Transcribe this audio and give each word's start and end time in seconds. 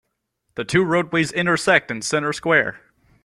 The 0.55 0.63
two 0.65 0.83
roadways 0.83 1.31
intersect 1.31 1.91
in 1.91 2.01
Center 2.01 2.33
Square. 2.33 2.81